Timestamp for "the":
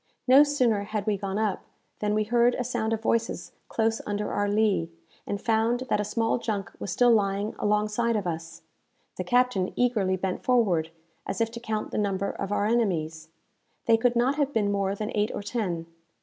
9.17-9.23, 11.91-11.99